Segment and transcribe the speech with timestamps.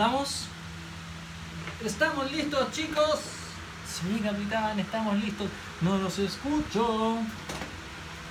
[0.00, 0.46] ¿Estamos?
[1.84, 3.20] ¿Estamos listos, chicos?
[3.86, 5.46] Sí, capitán, estamos listos.
[5.82, 7.18] No los escucho.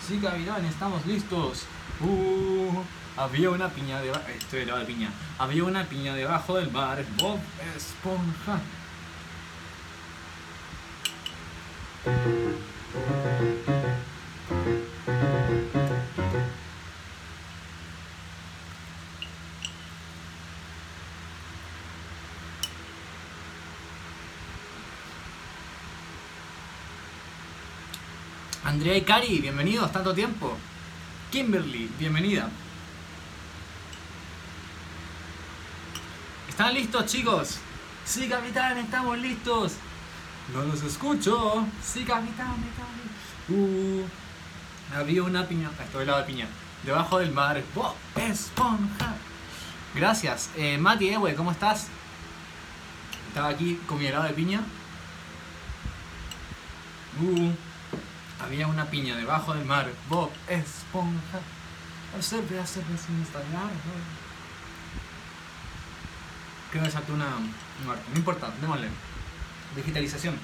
[0.08, 1.66] Sí, capitán, estamos listos.
[2.02, 2.82] Uh,
[3.16, 4.24] había una piña debajo.
[4.52, 5.12] De piña.
[5.38, 7.05] Había una piña debajo del bar.
[7.20, 7.38] Bob
[7.78, 8.60] Esponja.
[28.80, 30.56] Andrea y Cari, bienvenidos, tanto tiempo.
[31.34, 32.50] Kimberly, bienvenida.
[36.48, 37.58] ¿Están listos, chicos?
[38.05, 39.74] Sí, capitán, estamos listos.
[40.54, 41.66] No los escucho.
[41.84, 43.50] Sí, capitán, estamos.
[43.50, 44.05] Uh,
[44.96, 45.70] había una piña.
[45.84, 46.48] Estoy helado de piña.
[46.84, 47.62] Debajo del mar.
[47.76, 49.14] Bob Esponja.
[49.94, 50.52] Gracias.
[50.55, 51.88] Eh, Mati Ewe, ¿cómo estás?
[53.27, 54.62] Estaba aquí con mi helado de piña.
[57.21, 57.52] Uh,
[58.50, 59.88] había una piña debajo del mar.
[60.10, 61.40] Bob Esponja.
[62.18, 63.70] Observe, observe sin instalar.
[66.72, 67.30] Creo que saltó una
[67.86, 68.03] muerte.
[68.12, 68.88] No importa, démosle.
[69.75, 70.36] Digitalización.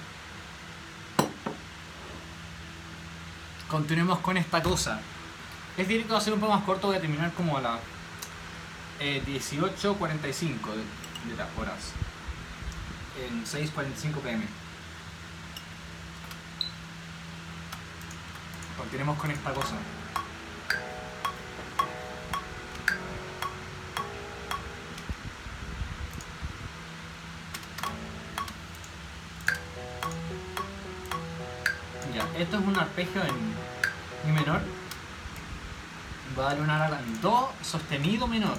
[3.67, 5.01] Continuemos con esta cosa.
[5.75, 7.79] Es directo, a ser un poco más corto, voy a terminar como a las
[8.99, 11.91] eh, 18.45 de, de las horas.
[13.27, 14.64] En 6.45 pm.
[18.77, 19.75] Continuemos con esta cosa.
[32.13, 33.35] Ya, esto es un arpegio en
[34.25, 34.61] mi menor.
[36.35, 38.57] Voy a darle una nota en do sostenido menor.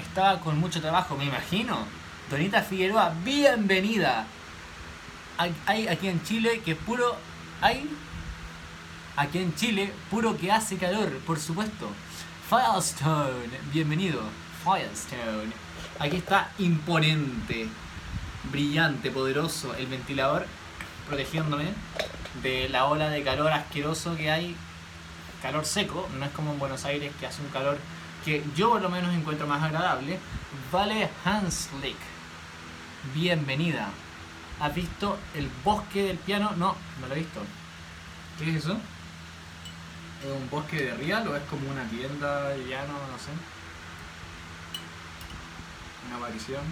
[0.00, 1.99] Estaba con mucho trabajo, me imagino.
[2.30, 4.24] Donita Figueroa, bienvenida.
[5.36, 7.16] Hay, hay aquí en Chile que puro.
[7.60, 7.90] Hay
[9.16, 11.90] aquí en Chile puro que hace calor, por supuesto.
[12.48, 14.22] Firestone, bienvenido.
[14.62, 15.52] Firestone.
[15.98, 17.68] Aquí está imponente,
[18.44, 20.46] brillante, poderoso el ventilador
[21.08, 21.64] protegiéndome
[22.44, 24.54] de la ola de calor asqueroso que hay.
[25.42, 27.76] Calor seco, no es como en Buenos Aires que hace un calor
[28.24, 30.20] que yo por lo menos encuentro más agradable.
[30.70, 31.96] Vale Hanslick,
[33.14, 33.90] bienvenida.
[34.60, 36.50] ¿Has visto el bosque del piano?
[36.56, 37.40] No, no lo he visto.
[38.38, 38.74] ¿Qué es eso?
[40.24, 42.92] ¿Es un bosque de real o es como una tienda de piano?
[42.92, 43.30] No sé.
[46.08, 46.62] Una aparición.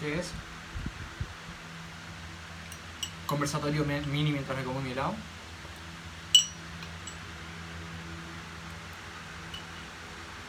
[0.00, 0.30] ¿Qué es?
[3.26, 5.14] Conversatorio mini mientras me como mi helado.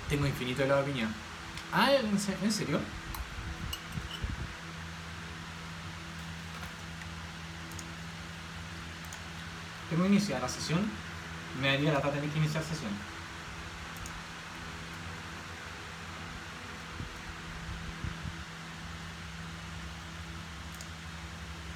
[0.09, 1.09] Tengo infinito helado de piña.
[1.71, 2.79] Ah, ¿en se- en serio?
[9.89, 10.79] Tengo que iniciar la sesión.
[11.61, 12.91] Me daría la tener que iniciar sesión.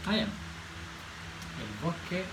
[0.06, 0.24] Ah, ya.
[0.24, 0.30] El
[1.82, 2.26] bosque.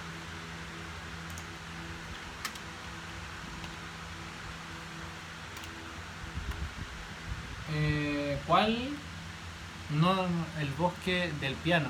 [7.72, 8.90] Eh, ¿Cuál?
[9.90, 10.26] No,
[10.60, 11.88] el bosque del piano.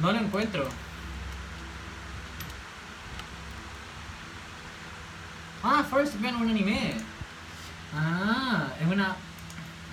[0.00, 0.68] No lo encuentro.
[5.64, 6.94] Ah, First es un anime.
[7.94, 9.14] Ah, es una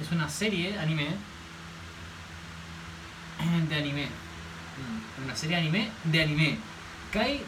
[0.02, 1.10] es una serie anime
[3.70, 4.06] de anime.
[4.06, 6.58] Mm, Una serie anime de anime.
[7.12, 7.42] Kai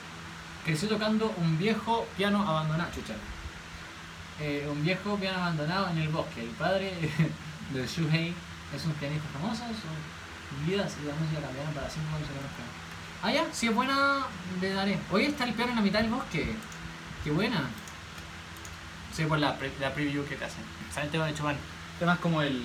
[0.66, 2.91] creció tocando un viejo piano abandonado.
[2.91, 3.13] Chucha.
[4.41, 6.41] Eh, un viejo piano abandonado en el bosque.
[6.41, 6.94] El padre
[7.73, 8.34] de Shuhei
[8.75, 9.63] es un pianista famoso.
[9.63, 12.66] Sus vidas y la música cambiaron para siempre cuando se conozcan.
[13.23, 14.25] Ah, ya, si es buena,
[14.59, 15.00] le daré.
[15.09, 16.53] Hoy está el piano en la mitad del bosque.
[17.23, 17.70] Qué buena.
[19.13, 20.63] Sí, por la, pre- la preview que te hacen.
[20.93, 21.58] Sale el tema de Chopin.
[21.99, 22.61] Temas como el.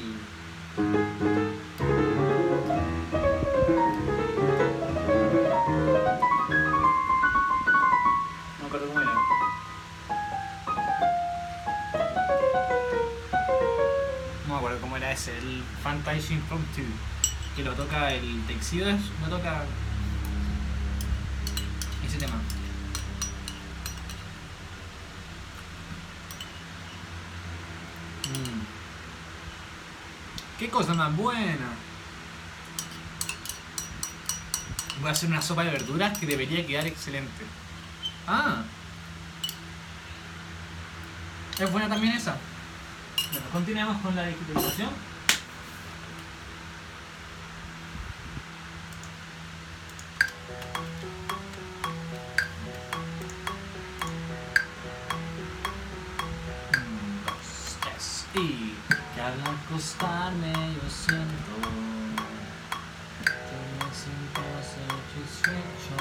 [8.61, 9.11] No acuerdo cómo era.
[14.47, 16.61] No me acuerdo cómo era ese, el Fantasy 2.
[17.57, 19.65] Que lo toca el Texidos, lo toca.
[30.77, 31.69] Cosa más buena!
[35.01, 37.45] Voy a hacer una sopa de verduras que debería quedar excelente.
[38.27, 38.63] Ah.
[41.59, 42.37] Es buena también esa.
[43.33, 44.91] Bueno, continuemos con la digitalización.
[58.35, 58.66] Un,
[59.27, 61.55] al acostarme yo siento
[63.25, 64.43] que me siento
[64.73, 65.99] satisfecho.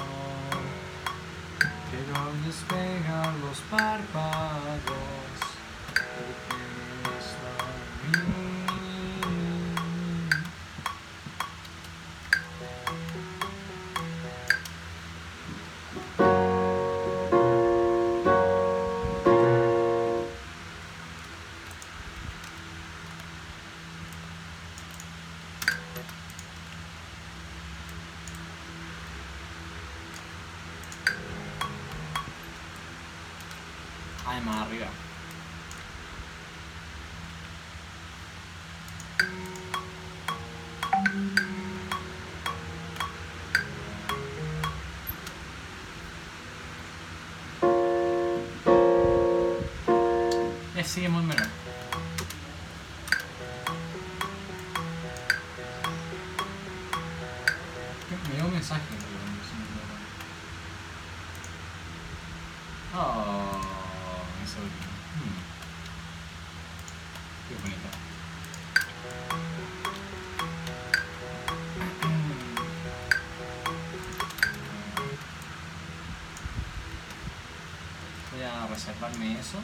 [1.90, 5.05] Quiero despegar los párpados.
[50.96, 51.48] Sí, muy menor.
[58.30, 58.82] Me dio un mensaje.
[62.98, 63.62] Oh,
[64.40, 64.72] mi sobrino.
[65.16, 65.42] Hmm.
[67.50, 67.90] Qué bonita.
[78.32, 79.60] Voy a reservarme eso.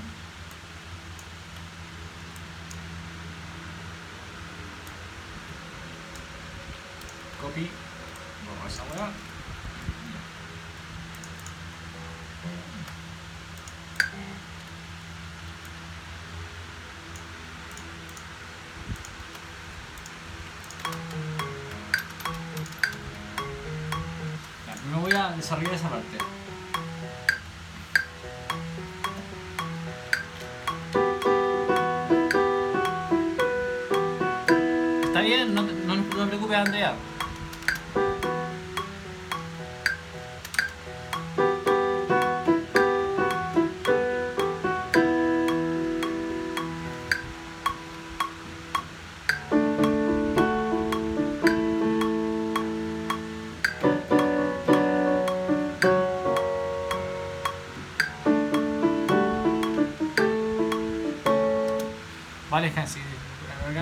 [25.56, 26.18] Voy a desarrollar esa parte.
[35.04, 36.94] Está bien, no, no, no te preocupes, Andrea.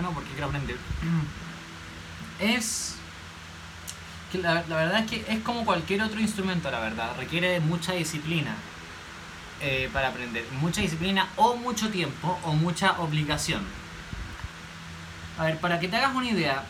[0.01, 0.77] No porque quiero aprender.
[2.39, 2.95] Es.
[4.31, 7.15] que la, la verdad es que es como cualquier otro instrumento, la verdad.
[7.17, 8.55] Requiere mucha disciplina
[9.61, 10.45] eh, para aprender.
[10.61, 13.61] Mucha disciplina o mucho tiempo o mucha obligación.
[15.37, 16.63] A ver, para que te hagas una idea,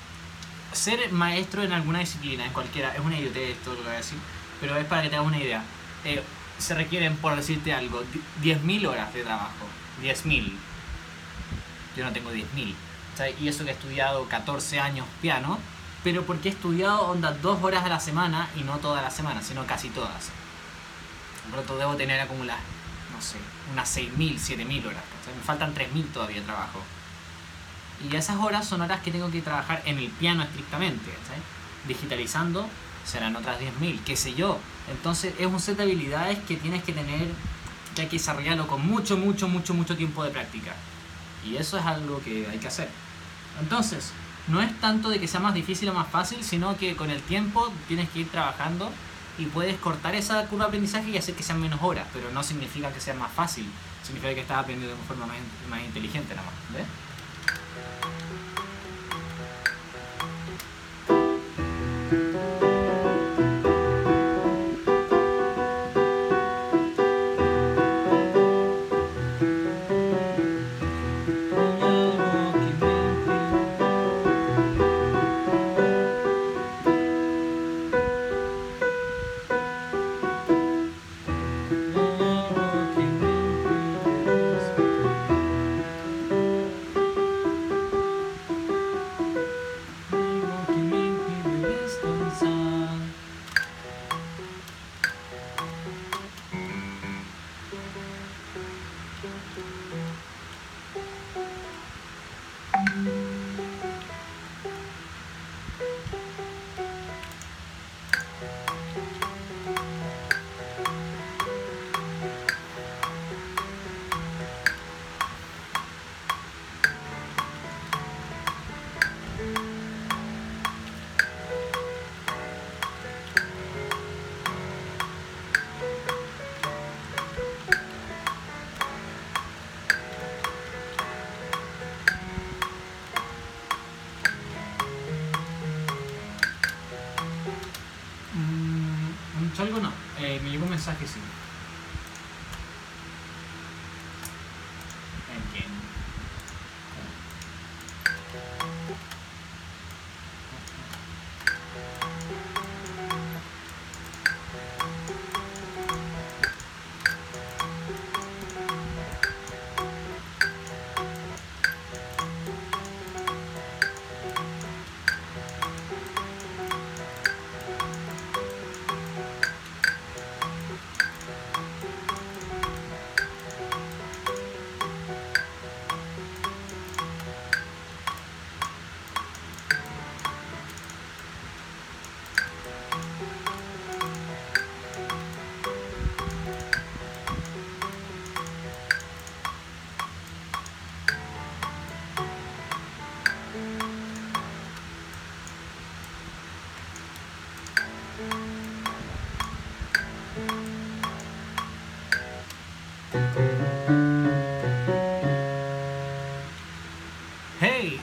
[0.74, 3.98] ser maestro en alguna disciplina, en cualquiera, es una idiotez esto lo que voy a
[3.98, 4.18] decir,
[4.62, 5.64] pero es para que te hagas una idea.
[6.06, 6.24] Eh,
[6.58, 8.04] se requieren, por decirte algo,
[8.42, 9.52] di- 10.000 horas de trabajo.
[10.02, 10.52] 10.000
[12.00, 12.74] yo no tengo 10.000.
[13.16, 13.36] ¿sabes?
[13.42, 15.60] Y eso que he estudiado 14 años piano,
[16.04, 19.42] pero porque he estudiado onda dos horas a la semana y no toda la semana,
[19.42, 20.30] sino casi todas.
[21.52, 22.62] Por lo debo tener acumuladas,
[23.14, 23.38] no sé,
[23.74, 25.04] unas 6.000, 7.000 horas.
[25.36, 26.80] Me faltan 3.000 todavía de trabajo.
[28.10, 31.12] Y esas horas son horas que tengo que trabajar en el piano estrictamente.
[31.88, 32.68] Digitalizando
[33.04, 34.60] serán otras 10.000, qué sé yo.
[34.90, 37.28] Entonces es un set de habilidades que tienes que tener,
[37.96, 40.74] que hay que desarrollarlo con mucho, mucho, mucho, mucho tiempo de práctica.
[41.46, 42.90] Y eso es algo que hay que hacer.
[43.60, 44.12] Entonces,
[44.48, 47.22] no es tanto de que sea más difícil o más fácil, sino que con el
[47.22, 48.92] tiempo tienes que ir trabajando
[49.38, 52.44] y puedes cortar esa curva de aprendizaje y hacer que sean menos horas, pero no
[52.44, 53.66] significa que sea más fácil,
[54.04, 55.28] significa que estás aprendiendo de una forma
[55.70, 56.56] más, inteligente nada más.
[56.74, 56.86] ¿ves?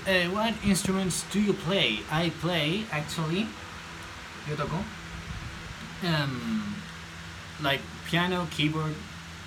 [0.06, 2.00] Uh, what instruments do you play?
[2.10, 3.46] I play, actually,
[4.48, 4.82] yo toco,
[6.04, 6.76] um,
[7.60, 8.94] like piano, keyboard,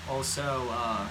[0.08, 1.06] also, uh,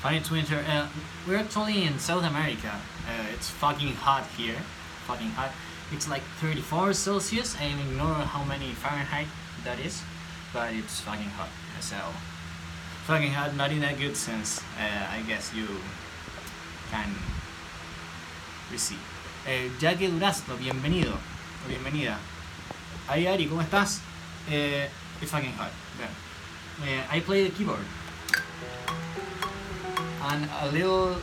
[0.00, 0.64] funny winter.
[0.68, 0.86] Uh,
[1.26, 2.72] we're actually in South America.
[3.08, 4.60] Uh, it's fucking hot here,
[5.06, 5.50] fucking hot.
[5.90, 9.26] It's like 34 Celsius, and ignore how many Fahrenheit
[9.64, 10.02] that is,
[10.52, 11.48] but it's fucking hot.
[11.80, 11.96] So,
[13.06, 14.60] fucking hot, not in a good sense.
[14.78, 15.66] Uh, I guess you
[16.90, 17.10] can
[18.70, 19.00] receive.
[19.46, 21.14] Eh, Jaque Durazno, bienvenido
[21.64, 22.18] o bienvenida.
[23.08, 24.00] Hi Ari, ¿cómo estás?
[24.50, 24.88] Eh,
[25.20, 25.70] it's fucking hot.
[25.98, 26.10] Yeah.
[26.86, 27.84] Eh, I play the keyboard.
[30.30, 31.16] And a little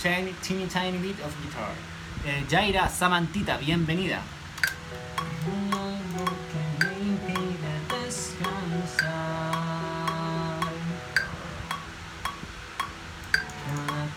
[0.00, 1.70] tiny, teeny tiny bit of guitar.
[2.26, 4.22] Eh, Jaira Samantita, bienvenida.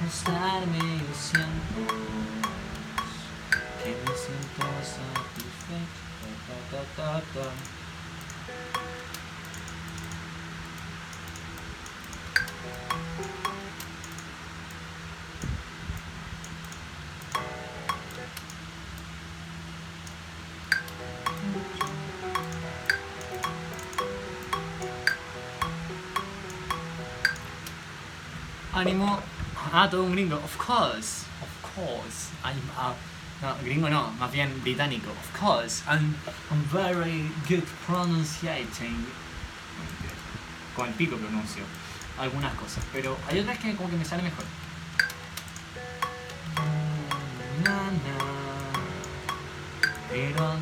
[0.02, 2.00] acostarme y siento
[4.32, 6.12] que me siento satisfecho.
[6.72, 7.50] Ta, ta, ta, ta.
[28.74, 29.20] Ánimo.
[29.74, 30.38] Ah, todo un gringo.
[30.38, 31.26] Of course.
[31.42, 32.32] Of course.
[32.44, 32.94] I'm uh,
[33.41, 35.10] no, gringo no, más bien británico.
[35.10, 35.83] Of course.
[35.88, 36.15] I'm,
[36.50, 39.05] I'm very good pronunciating.
[40.75, 41.63] Con el pico pronuncio
[42.19, 44.45] algunas cosas, pero hay otras que como que me sale mejor.
[47.63, 48.31] Na, na.
[50.10, 50.62] Pero al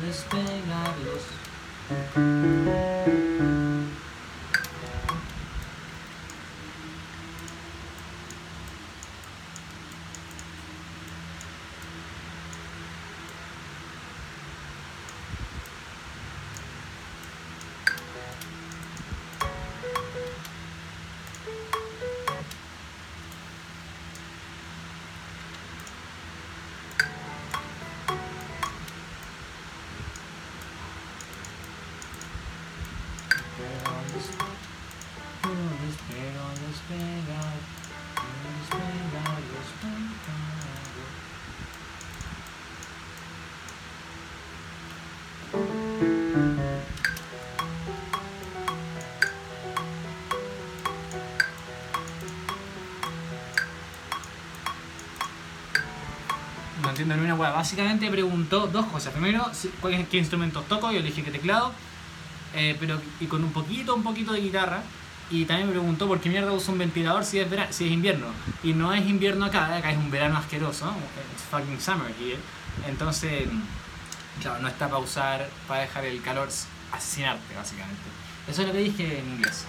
[57.00, 57.50] Entiendo ni una hueá.
[57.52, 59.12] Básicamente preguntó dos cosas.
[59.14, 60.90] Primero, cuál qué instrumentos toco.
[60.92, 61.72] Yo le dije que teclado.
[62.54, 64.82] eh, pero y con un poquito, un poquito de guitarra.
[65.30, 67.92] Y también me preguntó por qué mierda uso un ventilador si es, vera- si es
[67.92, 68.26] invierno.
[68.62, 70.92] Y no es invierno acá, acá es un verano asqueroso.
[71.32, 72.36] It's fucking summer here.
[72.86, 73.44] Entonces,
[74.42, 76.48] claro, no está para usar, para dejar el calor
[76.92, 78.02] asesinarte, básicamente.
[78.48, 79.64] Eso es lo que dije en inglés.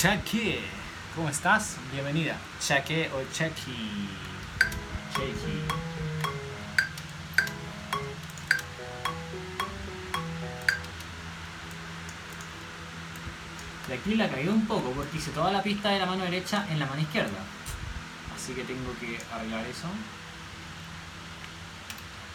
[0.00, 0.60] Chucky,
[1.16, 1.76] ¿cómo estás?
[1.92, 2.36] Bienvenida.
[2.60, 4.08] Chucky o Chucky.
[5.12, 5.64] Chucky.
[13.88, 16.64] Y aquí la caí un poco porque hice toda la pista de la mano derecha
[16.70, 17.40] en la mano izquierda.
[18.36, 19.88] Así que tengo que arreglar eso.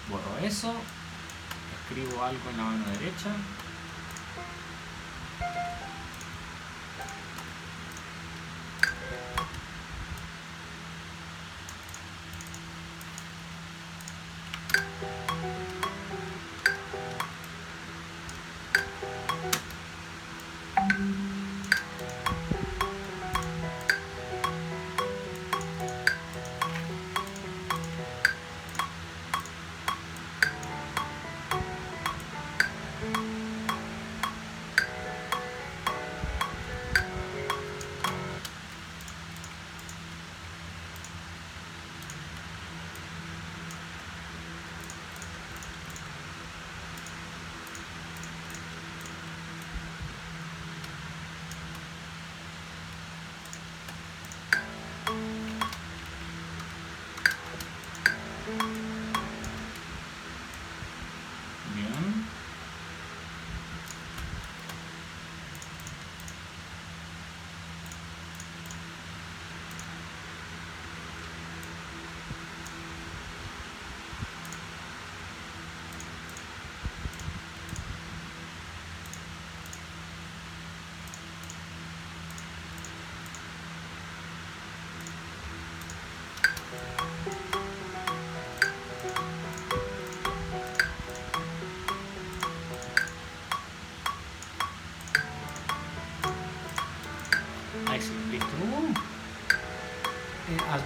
[0.10, 0.76] Borro eso.
[1.80, 3.30] Escribo algo en la mano derecha.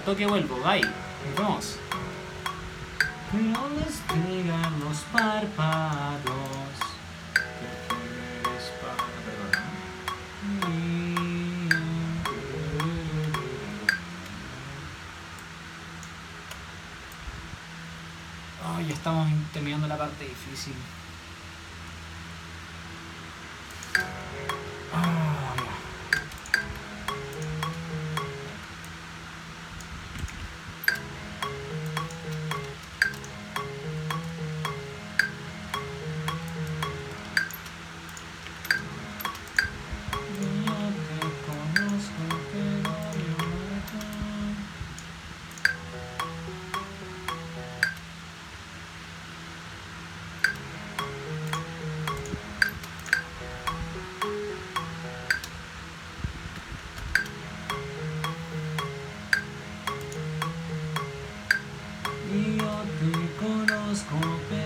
[0.08, 0.80] Toque vuelvo, bye.
[0.80, 1.76] Nos vemos.
[3.34, 6.22] No despegan los párpados.
[7.34, 7.68] que
[8.80, 9.18] para-.
[18.64, 20.72] Ay, ya estamos terminando la parte difícil.
[64.08, 64.57] school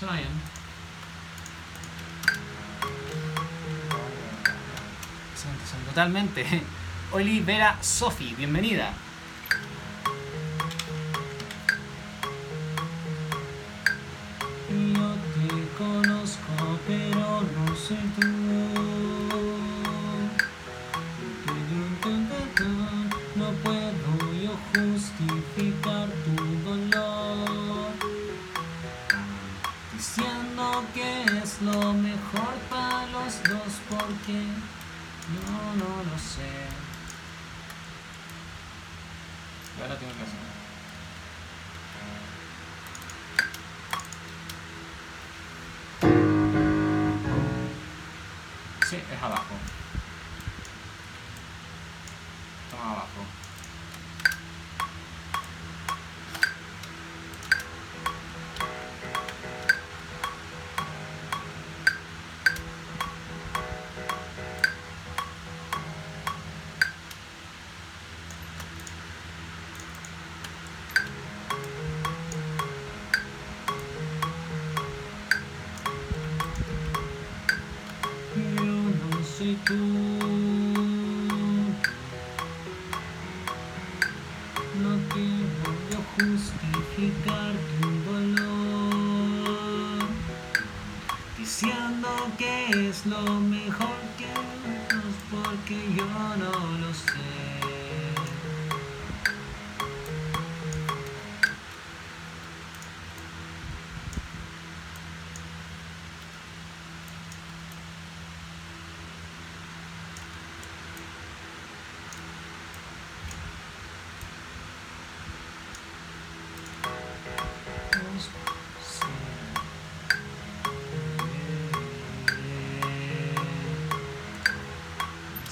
[0.00, 0.08] Son,
[5.70, 6.46] son totalmente.
[7.12, 8.94] Olivera Sofi, bienvenida.
[92.90, 93.99] Es lo mejor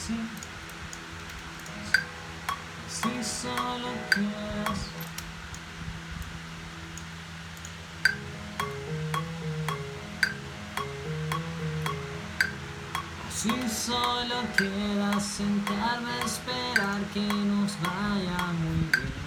[0.08, 0.14] Sí.
[2.88, 4.80] Si solo quieres
[13.30, 19.17] Si solo quieras sentarme a esperar que nos vaya muy bien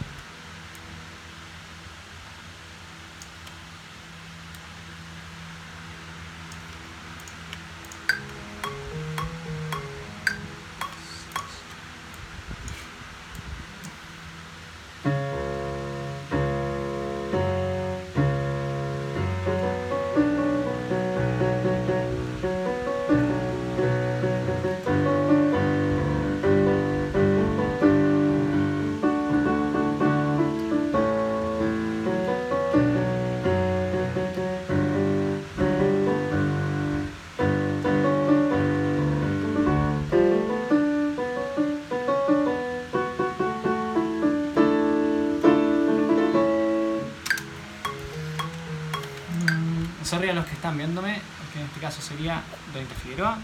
[50.72, 52.42] Los que en este caso sería
[52.74, 53.38] Donita Figueroa.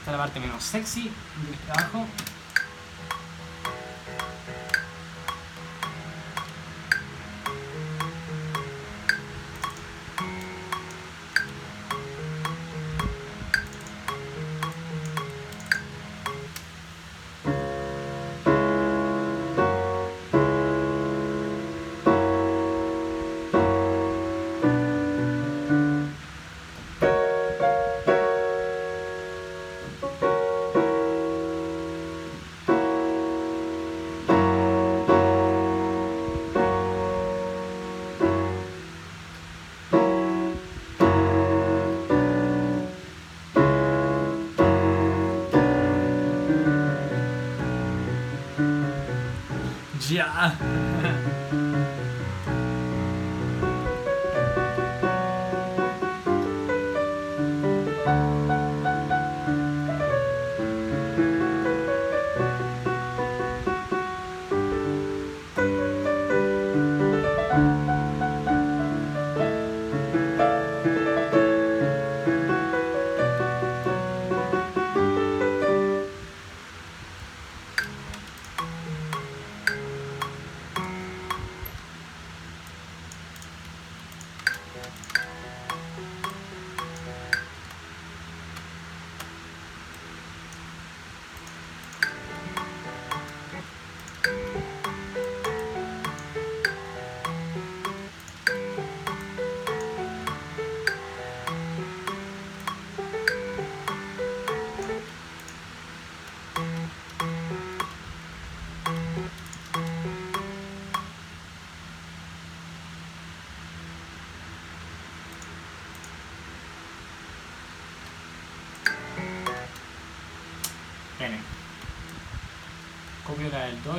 [0.00, 2.06] Esta es la parte menos sexy del trabajo.
[50.12, 50.51] Ya.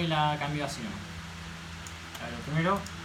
[0.03, 0.37] Y la
[0.83, 0.89] ¿no?
[2.25, 3.02] A ver, primero.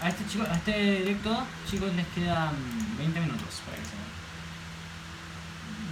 [0.00, 2.54] A este chico, a este directo, chicos, les quedan
[2.96, 3.92] 20 minutos para que se.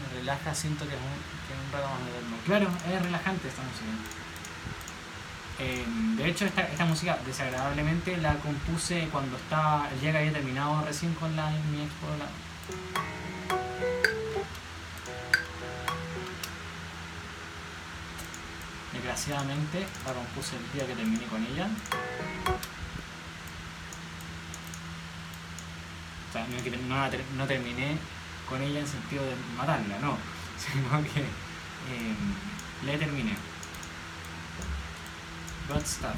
[0.00, 1.08] Me relaja, siento que es un,
[1.46, 2.36] que es un rato más de verlo.
[2.46, 3.92] Claro, es relajante esta música.
[5.60, 5.84] Eh,
[6.16, 10.84] de hecho, esta, esta música desagradablemente la compuse cuando estaba el día que había terminado
[10.84, 12.06] recién con la, mi expo.
[12.18, 12.28] La...
[18.92, 21.68] Desgraciadamente la compuse el día que terminé con ella.
[26.88, 27.98] No, no terminé
[28.48, 30.16] con ella en sentido de matarla, no,
[30.58, 32.14] sino que eh,
[32.84, 33.36] le terminé.
[35.68, 36.14] Bad stuff.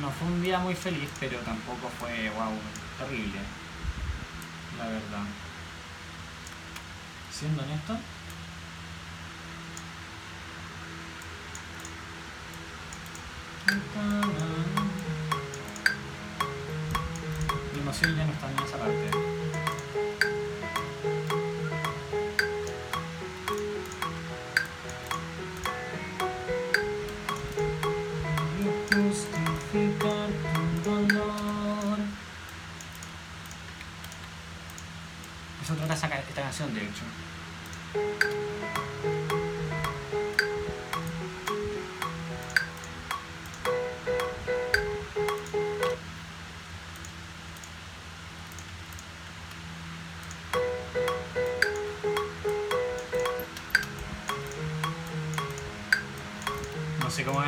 [0.00, 2.52] No fue un día muy feliz, pero tampoco fue, wow,
[2.96, 3.40] terrible.
[4.78, 5.24] La verdad.
[7.32, 7.98] Siendo honesto,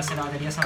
[0.00, 0.62] va a ser la batería esa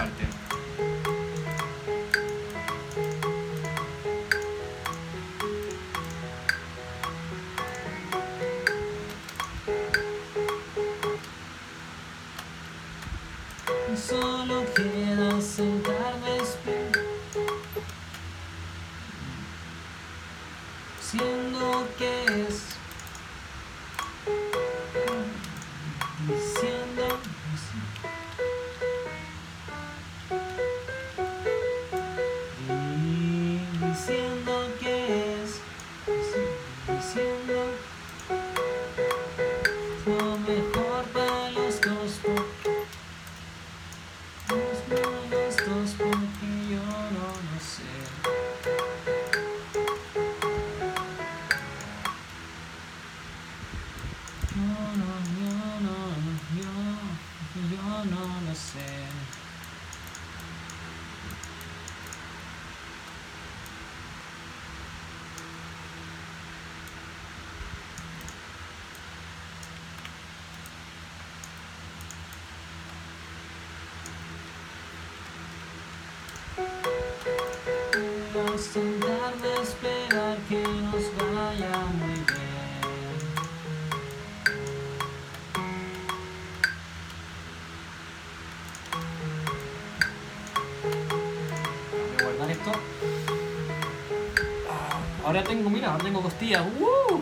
[78.54, 82.44] acostumbrarme a esperar que nos vaya muy bien.
[92.12, 92.72] Voy a guardar esto.
[94.70, 96.64] Ah, ahora tengo, mira, ahora tengo costillas.
[96.78, 97.20] ¡Uh!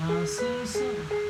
[0.00, 1.27] 啊是是。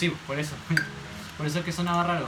[0.00, 0.54] Sí, por eso.
[1.36, 2.26] Por eso es que sonaba raro.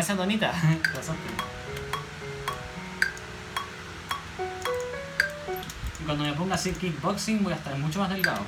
[0.00, 0.50] Gracias, Donita.
[6.00, 8.40] Y cuando me ponga a hacer kickboxing voy a estar mucho más delgado.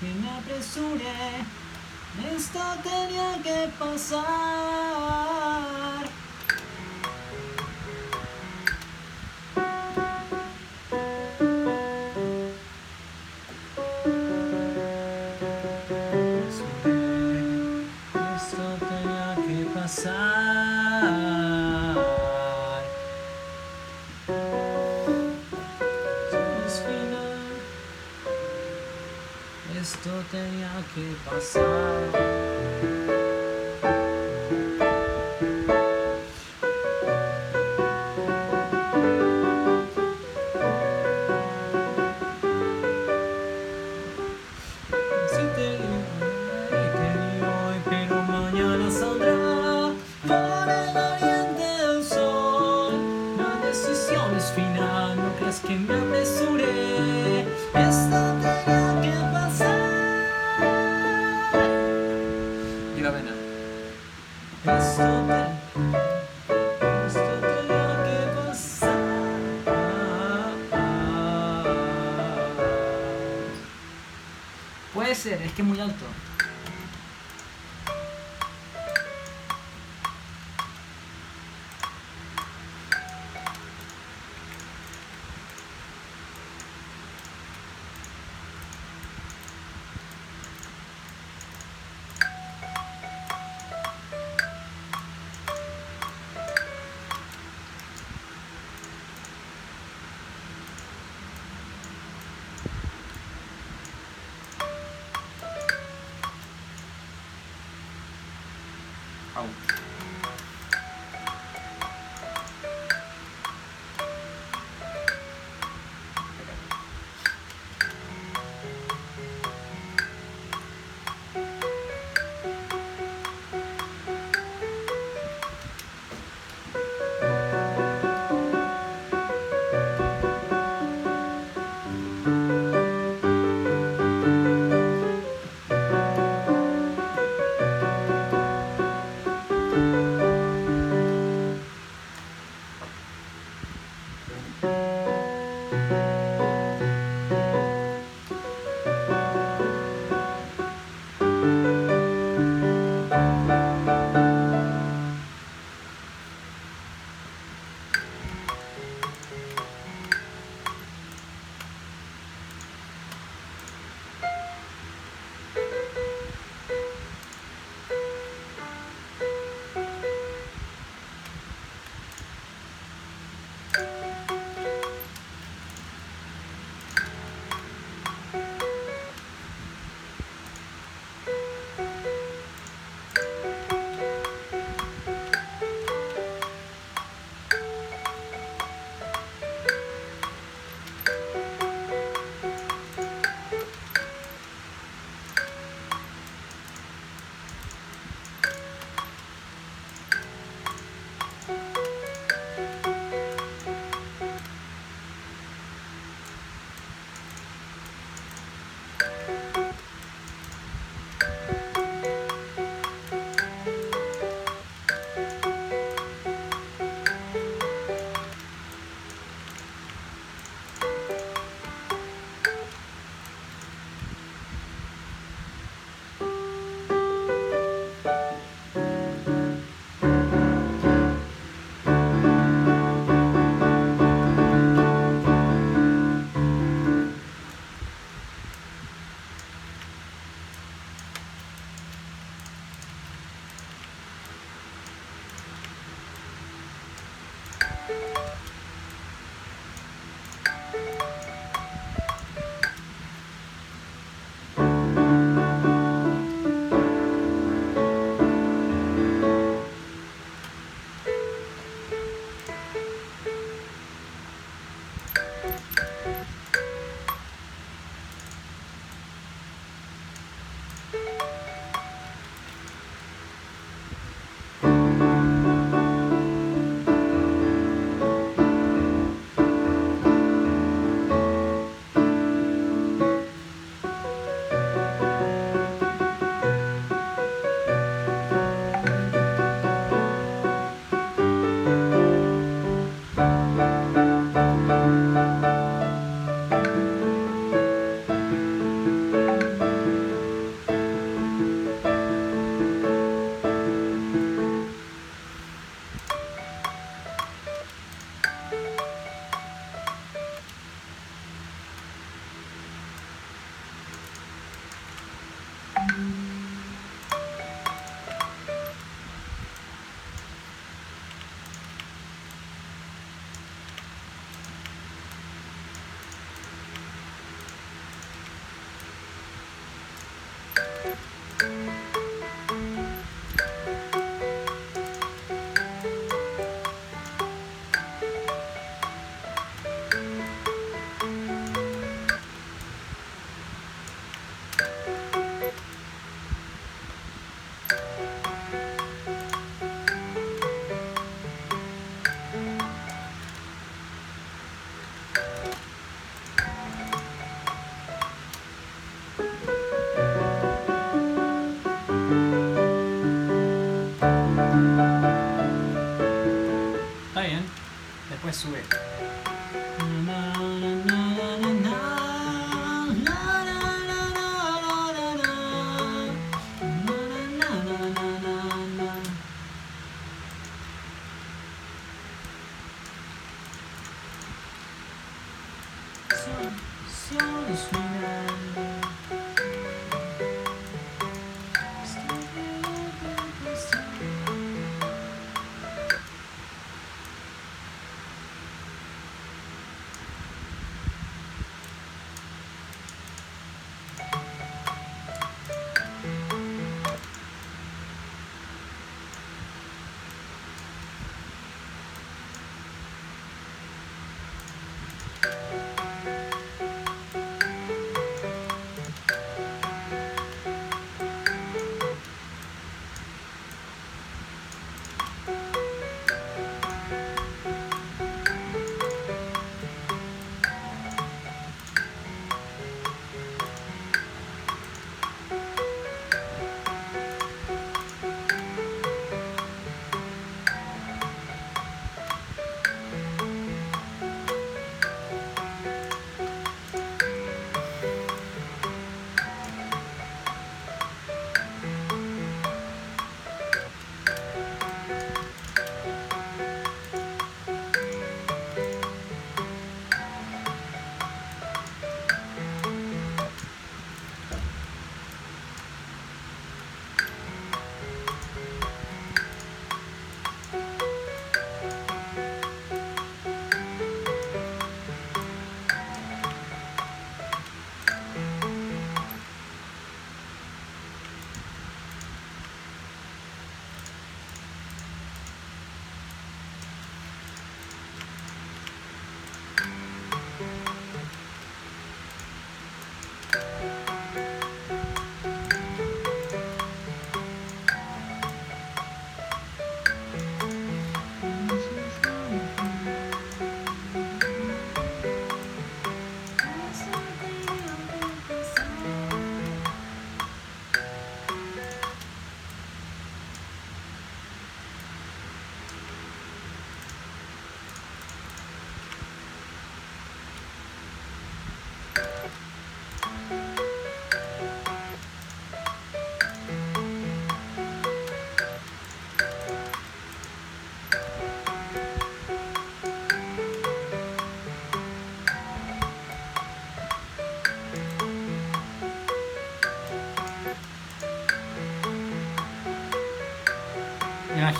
[0.00, 1.44] que me apresuré.
[2.36, 4.63] Esto tenía que pasar.
[75.54, 76.03] que es muy alto.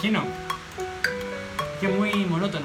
[0.05, 0.27] Imagino.
[1.81, 2.64] Que muy monótona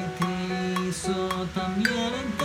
[0.00, 2.37] que te hizo también entender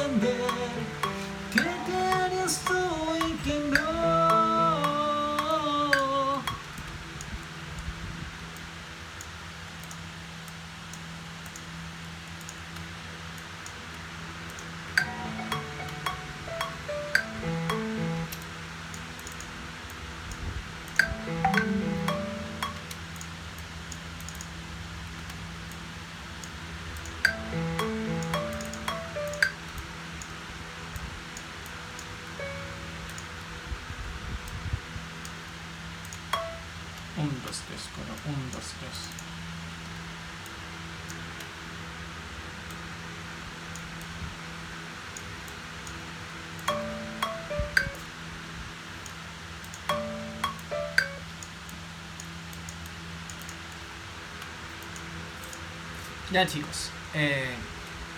[56.33, 57.53] Ya chicos, eh,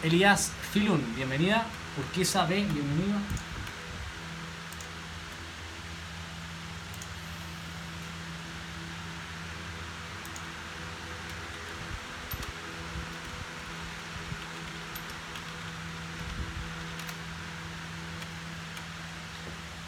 [0.02, 1.66] Elías Filun, bienvenida.
[1.98, 3.20] Urquiza B, bienvenido.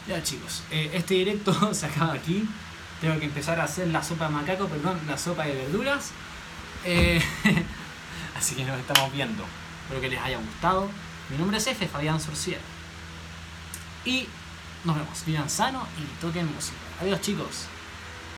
[0.06, 2.46] Ya chicos, eh, este directo se acaba aquí.
[3.00, 6.10] Tengo que empezar a hacer la sopa de macaco, perdón, la sopa de verduras.
[6.84, 7.22] Eh,
[8.48, 9.44] así que nos estamos viendo.
[9.82, 10.88] Espero que les haya gustado.
[11.28, 12.60] Mi nombre es F, Fabián Sorcier.
[14.06, 14.26] Y
[14.84, 15.24] nos vemos.
[15.26, 16.78] Vivan sano y toquen música.
[17.02, 17.66] Adiós chicos.